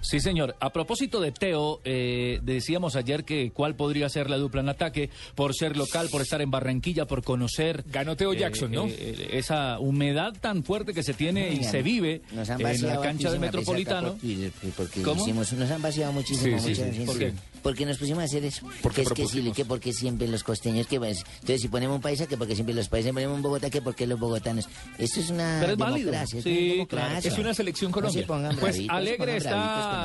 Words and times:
Sí, 0.00 0.20
señor. 0.20 0.56
A 0.60 0.70
propósito 0.72 1.20
de 1.20 1.32
Teo, 1.32 1.80
eh, 1.84 2.40
decíamos 2.42 2.96
ayer 2.96 3.24
que 3.24 3.50
cuál 3.52 3.74
podría 3.76 4.08
ser 4.08 4.30
la 4.30 4.36
dupla 4.38 4.60
en 4.62 4.68
ataque 4.70 5.10
por 5.34 5.54
ser 5.54 5.76
local, 5.76 6.08
por 6.10 6.22
estar 6.22 6.40
en 6.40 6.50
Barranquilla, 6.50 7.06
por 7.06 7.22
conocer. 7.22 7.84
Ganó 7.88 8.16
Teo 8.16 8.32
Jackson, 8.32 8.72
¿no? 8.72 8.86
eh, 8.86 9.28
esa 9.32 9.78
humedad 9.78 10.32
tan 10.40 10.64
fuerte 10.64 10.94
que 10.94 11.02
se 11.02 11.14
tiene 11.14 11.52
y 11.52 11.64
se 11.64 11.82
vive 11.82 12.22
Nos 12.32 12.48
han 12.50 12.60
en 12.60 12.86
la 12.86 13.00
cancha 13.00 13.30
del 13.30 13.40
Metropolitano. 13.40 14.16
porque 14.76 15.02
¿Cómo? 15.02 15.22
hicimos- 15.22 15.52
nos 15.52 15.70
han 15.70 15.82
vaciado 15.82 16.12
muchísimo. 16.12 16.58
Sí, 16.58 16.74
sí, 16.74 16.80
muchas 16.82 16.84
sí. 16.84 16.90
veces. 17.00 17.06
¿Por 17.06 17.18
qué? 17.18 17.32
Porque 17.62 17.84
nos 17.84 17.98
pusimos 17.98 18.22
a 18.22 18.24
hacer 18.24 18.42
eso. 18.44 18.66
¿Por 18.82 18.92
qué 18.94 19.02
que 19.02 19.08
es 19.08 19.12
que 19.12 19.26
sí, 19.26 19.52
que 19.52 19.64
porque 19.66 19.92
siempre 19.92 20.26
los 20.28 20.42
costeños, 20.44 20.86
que 20.86 20.98
pues, 20.98 21.24
entonces 21.34 21.60
si 21.60 21.68
ponemos 21.68 21.96
un 21.96 22.00
paisa, 22.02 22.26
que 22.26 22.38
porque 22.38 22.54
siempre 22.54 22.74
los 22.74 22.88
países, 22.88 23.12
ponemos 23.12 23.36
un 23.36 23.42
Bogotá, 23.42 23.68
que 23.68 23.82
porque 23.82 24.06
los 24.06 24.18
bogotanos. 24.18 24.66
Esto 24.96 25.20
es 25.20 25.28
una 25.28 25.58
Pero 25.60 25.72
es 25.72 25.78
válido. 25.78 26.12
es 26.14 26.30
Sí, 26.42 26.72
una 26.78 26.86
claro. 26.86 27.18
Es 27.22 27.38
una 27.38 27.52
selección 27.52 27.90
No 27.90 27.96
se 27.96 28.00
Colombia. 28.00 28.26
pongan 28.26 28.56
Pues 28.56 28.80
alegre 28.88 29.36
está 29.36 29.50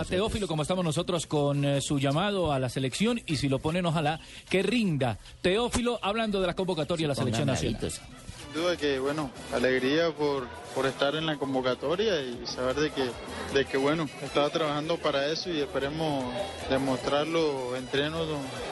Teófilo, 0.08 0.48
como 0.48 0.62
estamos 0.62 0.84
nosotros 0.84 1.26
con 1.28 1.66
eh, 1.66 1.82
su 1.82 2.00
llamado 2.00 2.52
a 2.52 2.60
la 2.60 2.70
selección 2.70 3.22
y 3.26 3.38
si 3.38 3.50
lo 3.50 3.60
ponen, 3.60 3.86
ojalá 3.86 4.20
que 4.50 4.64
rinda. 4.64 5.18
Teófilo, 5.42 6.00
hablando 6.02 6.42
de 6.42 6.48
la 6.48 6.56
convocatoria 6.56 7.06
de 7.06 7.10
la 7.10 7.16
selección 7.16 7.48
nacional. 7.48 7.80
Sin 7.92 8.54
duda 8.54 8.78
que, 8.78 9.00
bueno, 9.00 9.32
alegría 9.54 10.12
por, 10.12 10.48
por 10.74 10.86
estar 10.86 11.16
en 11.16 11.26
la 11.26 11.36
convocatoria 11.38 12.22
y 12.22 12.46
saber 12.46 12.76
de 12.76 12.92
que, 12.92 13.10
de 13.54 13.66
que, 13.66 13.78
bueno, 13.78 14.08
estaba 14.22 14.50
trabajando 14.50 14.98
para 14.98 15.28
eso 15.28 15.50
y 15.50 15.60
esperemos 15.60 16.34
demostrarlo, 16.70 17.76
entreno 17.76 18.20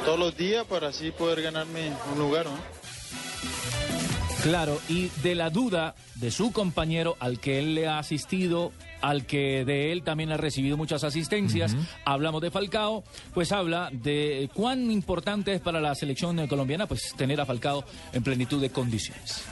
todos 0.06 0.18
los 0.18 0.38
días 0.38 0.66
para 0.66 0.88
así 0.88 1.12
poder 1.12 1.42
ganarme 1.42 1.92
un 2.14 2.20
lugar, 2.20 2.46
¿no? 2.46 2.83
Claro, 4.44 4.78
y 4.90 5.08
de 5.24 5.36
la 5.36 5.50
duda 5.50 5.96
de 6.16 6.30
su 6.30 6.52
compañero 6.52 7.16
al 7.22 7.40
que 7.40 7.60
él 7.60 7.76
le 7.76 7.88
ha 7.88 7.98
asistido, 7.98 8.74
al 9.00 9.26
que 9.26 9.64
de 9.64 9.94
él 9.94 10.04
también 10.04 10.34
ha 10.34 10.38
recibido 10.38 10.76
muchas 10.76 11.06
asistencias, 11.06 11.78
hablamos 12.04 12.42
de 12.42 12.52
Falcao, 12.52 13.06
pues 13.34 13.54
habla 13.54 13.90
de 13.94 14.50
cuán 14.54 14.92
importante 14.92 15.54
es 15.54 15.62
para 15.62 15.80
la 15.80 15.96
selección 15.96 16.46
colombiana 16.48 16.88
pues 16.88 17.14
tener 17.16 17.40
a 17.40 17.46
Falcao 17.46 17.86
en 18.12 18.22
plenitud 18.22 18.60
de 18.60 18.70
condiciones. 18.70 19.46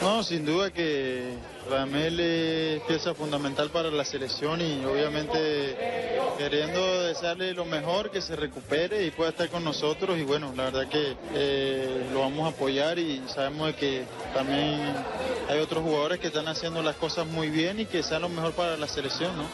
No, 0.00 0.22
sin 0.22 0.46
duda 0.46 0.70
que 0.70 1.34
Ramel 1.68 2.18
es 2.18 2.80
pieza 2.84 3.14
fundamental 3.14 3.68
para 3.68 3.90
la 3.90 4.06
selección 4.06 4.62
y 4.62 4.82
obviamente 4.84 6.07
queriendo 6.38 7.02
desearle 7.02 7.52
lo 7.52 7.64
mejor, 7.64 8.12
que 8.12 8.20
se 8.20 8.36
recupere 8.36 9.04
y 9.04 9.10
pueda 9.10 9.30
estar 9.30 9.48
con 9.48 9.64
nosotros 9.64 10.16
y 10.18 10.22
bueno, 10.22 10.52
la 10.56 10.66
verdad 10.66 10.88
que 10.88 11.16
eh, 11.34 12.08
lo 12.12 12.20
vamos 12.20 12.46
a 12.46 12.54
apoyar 12.54 12.96
y 12.96 13.20
sabemos 13.26 13.74
que 13.74 14.04
también 14.32 14.80
hay 15.48 15.58
otros 15.58 15.82
jugadores 15.82 16.20
que 16.20 16.28
están 16.28 16.46
haciendo 16.46 16.80
las 16.80 16.94
cosas 16.94 17.26
muy 17.26 17.50
bien 17.50 17.80
y 17.80 17.86
que 17.86 18.04
sean 18.04 18.22
lo 18.22 18.28
mejor 18.28 18.52
para 18.52 18.76
la 18.76 18.86
selección, 18.86 19.36
¿no? 19.36 19.44